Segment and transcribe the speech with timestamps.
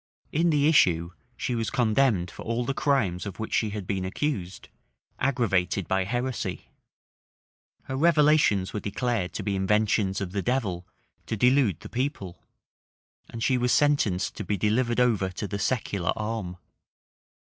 [0.31, 4.03] In the issue, she was condemned for all the crimes of which she had been
[4.03, 4.67] accused,
[5.19, 6.69] aggravated by heresy;
[7.83, 10.87] her revelations were declared to be inventions of the devil
[11.27, 12.41] to delude the people;
[13.29, 16.57] and she was sentenced to be delivered over to the secular arm.